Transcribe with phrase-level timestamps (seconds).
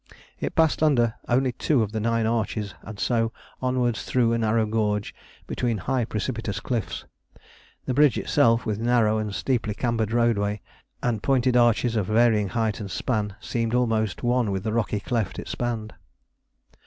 [0.39, 4.65] It passed under only two of the nine arches and so onwards through a narrow
[4.65, 5.13] gorge
[5.45, 7.05] between high precipitous cliffs.
[7.85, 10.59] The bridge itself, with narrow and steeply cambered roadway,
[11.03, 15.37] and pointed arches of varying height and span, seemed almost one with the rocky cleft
[15.37, 15.93] it spanned.